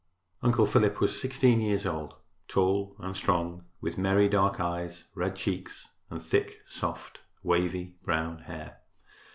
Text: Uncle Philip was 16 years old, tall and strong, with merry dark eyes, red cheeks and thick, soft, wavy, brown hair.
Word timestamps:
Uncle 0.41 0.65
Philip 0.65 0.99
was 0.99 1.21
16 1.21 1.61
years 1.61 1.85
old, 1.85 2.15
tall 2.47 2.95
and 2.97 3.15
strong, 3.15 3.65
with 3.81 3.99
merry 3.99 4.27
dark 4.27 4.59
eyes, 4.59 5.05
red 5.13 5.35
cheeks 5.35 5.89
and 6.09 6.19
thick, 6.23 6.63
soft, 6.65 7.19
wavy, 7.43 7.93
brown 8.03 8.39
hair. 8.39 8.79